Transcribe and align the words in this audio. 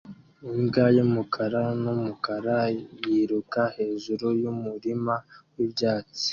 imbwa 0.53 0.85
yumukara 0.95 1.61
numukara 1.81 2.57
yiruka 3.07 3.61
hejuru 3.75 4.25
yumurima 4.41 5.15
wibyatsi 5.55 6.27